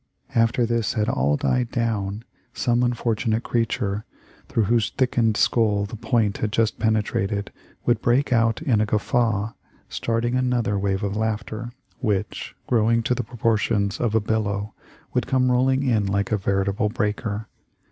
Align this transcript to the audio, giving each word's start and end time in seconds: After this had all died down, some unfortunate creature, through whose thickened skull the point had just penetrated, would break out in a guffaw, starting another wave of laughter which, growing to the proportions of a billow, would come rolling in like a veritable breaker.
After 0.33 0.65
this 0.65 0.93
had 0.93 1.07
all 1.07 1.37
died 1.37 1.69
down, 1.69 2.23
some 2.55 2.81
unfortunate 2.81 3.43
creature, 3.43 4.03
through 4.49 4.63
whose 4.63 4.89
thickened 4.89 5.37
skull 5.37 5.85
the 5.85 5.95
point 5.95 6.37
had 6.39 6.51
just 6.51 6.79
penetrated, 6.79 7.51
would 7.85 8.01
break 8.01 8.33
out 8.33 8.63
in 8.63 8.81
a 8.81 8.87
guffaw, 8.87 9.51
starting 9.89 10.33
another 10.33 10.79
wave 10.79 11.03
of 11.03 11.15
laughter 11.15 11.71
which, 11.99 12.55
growing 12.65 13.03
to 13.03 13.13
the 13.13 13.23
proportions 13.23 13.99
of 13.99 14.15
a 14.15 14.19
billow, 14.19 14.73
would 15.13 15.27
come 15.27 15.51
rolling 15.51 15.83
in 15.83 16.07
like 16.07 16.31
a 16.31 16.35
veritable 16.37 16.89
breaker. 16.89 17.47